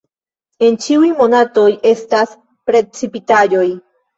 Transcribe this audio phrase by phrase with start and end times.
[0.67, 2.35] En ĉiuj monatoj estas
[2.71, 3.67] precipitaĵoj.